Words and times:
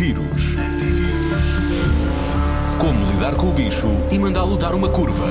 Antivírus. 0.00 0.56
Como 2.80 3.12
lidar 3.12 3.36
com 3.36 3.50
o 3.50 3.52
bicho 3.52 3.86
e 4.10 4.18
mandá-lo 4.18 4.56
dar 4.56 4.74
uma 4.74 4.88
curva. 4.88 5.26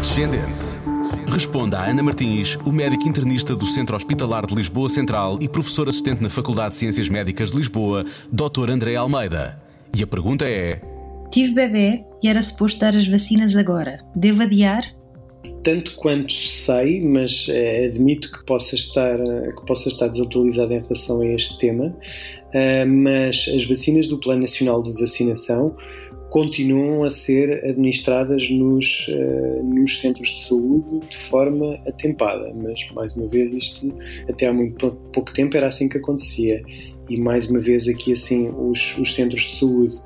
Descendente. 0.00 0.78
Responda 1.26 1.80
a 1.80 1.90
Ana 1.90 2.00
Martins, 2.00 2.56
o 2.64 2.70
médico 2.70 3.08
internista 3.08 3.56
do 3.56 3.66
Centro 3.66 3.96
Hospitalar 3.96 4.46
de 4.46 4.54
Lisboa 4.54 4.88
Central 4.88 5.36
e 5.40 5.48
professor 5.48 5.88
assistente 5.88 6.22
na 6.22 6.30
Faculdade 6.30 6.70
de 6.70 6.76
Ciências 6.76 7.08
Médicas 7.08 7.50
de 7.50 7.56
Lisboa, 7.56 8.04
Dr. 8.30 8.70
André 8.70 8.94
Almeida. 8.94 9.60
E 9.92 10.00
a 10.00 10.06
pergunta 10.06 10.48
é: 10.48 10.80
Tive 11.32 11.52
bebê 11.52 12.04
e 12.22 12.28
era 12.28 12.40
suposto 12.40 12.78
dar 12.78 12.94
as 12.94 13.08
vacinas 13.08 13.56
agora. 13.56 13.98
Devo 14.14 14.42
adiar? 14.42 14.84
Tanto 15.62 15.94
quanto 15.96 16.32
sei, 16.32 17.00
mas 17.00 17.46
é, 17.48 17.86
admito 17.86 18.30
que 18.32 18.44
possa 18.44 18.74
estar 18.74 19.18
que 19.18 19.66
possa 19.66 19.88
estar 19.88 20.08
desatualizado 20.08 20.72
em 20.72 20.80
relação 20.80 21.20
a 21.20 21.26
este 21.26 21.58
tema, 21.58 21.86
uh, 21.86 22.86
mas 22.86 23.46
as 23.54 23.64
vacinas 23.66 24.06
do 24.06 24.18
Plano 24.18 24.40
Nacional 24.42 24.82
de 24.82 24.92
Vacinação 24.92 25.76
continuam 26.30 27.02
a 27.02 27.10
ser 27.10 27.64
administradas 27.64 28.48
nos, 28.50 29.08
uh, 29.08 29.64
nos 29.64 29.98
centros 29.98 30.28
de 30.28 30.44
saúde 30.44 31.00
de 31.08 31.16
forma 31.16 31.74
atempada, 31.86 32.54
mas 32.54 32.80
mais 32.94 33.14
uma 33.16 33.26
vez 33.26 33.52
isto 33.52 33.92
até 34.28 34.46
há 34.46 34.52
muito 34.52 34.92
pouco 35.12 35.32
tempo 35.32 35.56
era 35.56 35.66
assim 35.66 35.88
que 35.88 35.98
acontecia. 35.98 36.62
E 37.08 37.16
mais 37.18 37.50
uma 37.50 37.58
vez 37.58 37.88
aqui 37.88 38.12
assim 38.12 38.48
os, 38.56 38.96
os 38.96 39.12
centros 39.14 39.42
de 39.42 39.56
saúde 39.56 39.96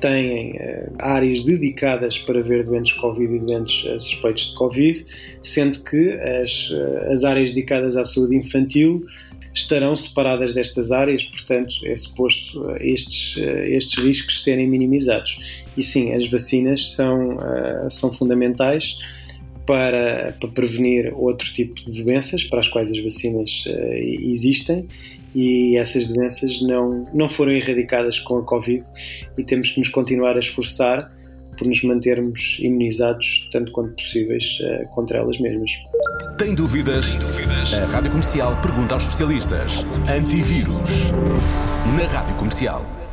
têm 0.00 0.52
uh, 0.52 0.92
áreas 0.98 1.42
dedicadas 1.42 2.18
para 2.18 2.42
ver 2.42 2.64
doentes 2.64 2.92
Covid 2.94 3.34
e 3.34 3.38
doentes 3.38 3.84
uh, 3.84 4.00
suspeitos 4.00 4.50
de 4.50 4.54
Covid, 4.54 5.06
sendo 5.42 5.80
que 5.80 6.12
as, 6.12 6.70
uh, 6.70 7.12
as 7.12 7.24
áreas 7.24 7.52
dedicadas 7.52 7.96
à 7.96 8.04
saúde 8.04 8.36
infantil 8.36 9.04
estarão 9.54 9.96
separadas 9.96 10.52
destas 10.52 10.92
áreas, 10.92 11.24
portanto 11.24 11.74
é 11.84 11.96
suposto 11.96 12.70
estes, 12.78 13.38
estes 13.38 14.04
riscos 14.04 14.42
serem 14.42 14.68
minimizados. 14.68 15.64
E 15.74 15.82
sim, 15.82 16.12
as 16.12 16.26
vacinas 16.28 16.92
são, 16.92 17.38
são 17.88 18.12
fundamentais 18.12 18.98
para, 19.66 20.34
para 20.38 20.48
prevenir 20.50 21.12
outro 21.14 21.52
tipo 21.52 21.74
de 21.74 22.02
doenças 22.02 22.44
para 22.44 22.60
as 22.60 22.68
quais 22.68 22.90
as 22.90 22.98
vacinas 22.98 23.64
existem 24.22 24.86
e 25.34 25.76
essas 25.76 26.06
doenças 26.06 26.62
não, 26.62 27.06
não 27.12 27.28
foram 27.28 27.52
erradicadas 27.52 28.18
com 28.20 28.38
a 28.38 28.42
Covid 28.42 28.84
e 29.36 29.44
temos 29.44 29.72
que 29.72 29.78
nos 29.78 29.88
continuar 29.88 30.36
a 30.36 30.38
esforçar 30.38 31.12
por 31.58 31.66
nos 31.66 31.82
mantermos 31.82 32.58
imunizados 32.60 33.48
tanto 33.50 33.72
quanto 33.72 33.94
possíveis 33.94 34.58
uh, 34.60 34.86
contra 34.94 35.18
elas 35.18 35.38
mesmas. 35.38 35.70
Tem 36.38 36.54
dúvidas? 36.54 37.10
Tem 37.10 37.18
dúvidas? 37.18 37.74
A 37.74 37.86
Rádio 37.86 38.10
Comercial 38.10 38.60
pergunta 38.60 38.94
aos 38.94 39.02
especialistas. 39.02 39.84
Antivírus. 40.08 41.12
Na 41.96 42.06
Rádio 42.06 42.34
Comercial. 42.36 43.05